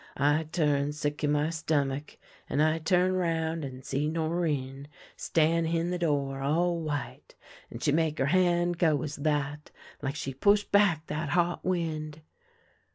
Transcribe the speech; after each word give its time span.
I 0.17 0.45
turn 0.45 0.93
sick 0.93 1.23
in 1.23 1.33
my 1.33 1.49
stomich, 1.51 2.17
and 2.49 2.59
I 2.59 2.79
turn 2.79 3.13
round 3.13 3.63
and 3.63 3.85
see 3.85 4.07
Norinne 4.09 4.87
stan' 5.15 5.65
hin 5.65 5.91
the 5.91 5.99
door, 5.99 6.41
all 6.41 6.79
white, 6.79 7.35
and 7.69 7.83
she 7.83 7.91
make 7.91 8.17
her 8.17 8.25
hand 8.25 8.79
go 8.79 8.99
as 9.03 9.17
that, 9.17 9.69
like 10.01 10.15
she 10.15 10.33
push 10.33 10.63
back 10.63 11.05
that 11.05 11.29
hot 11.29 11.63
wind. 11.63 12.21